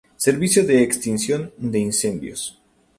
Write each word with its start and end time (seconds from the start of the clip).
Servicio 0.17 0.65
de 0.65 0.81
extinción 0.81 1.53
de 1.59 1.77
incendios. 1.77 2.59